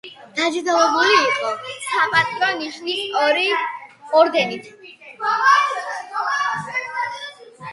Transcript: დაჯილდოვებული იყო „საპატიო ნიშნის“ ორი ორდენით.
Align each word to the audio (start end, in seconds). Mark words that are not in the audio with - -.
დაჯილდოვებული 0.37 1.17
იყო 1.25 1.51
„საპატიო 1.87 2.49
ნიშნის“ 2.61 3.03
ორი 3.25 3.45
ორდენით. 4.21 4.73